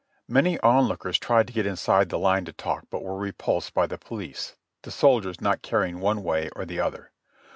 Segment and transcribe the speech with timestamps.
[0.27, 3.99] Many onlookers tried to get inside the line to talk, but were repulsed by the
[3.99, 7.11] police, the soldiers not caring one way or the other.